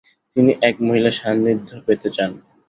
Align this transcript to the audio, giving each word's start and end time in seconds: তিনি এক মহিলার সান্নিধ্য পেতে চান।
তিনি 0.35 0.51
এক 0.61 0.75
মহিলার 0.85 1.17
সান্নিধ্য 1.19 1.69
পেতে 1.85 2.09
চান। 2.15 2.31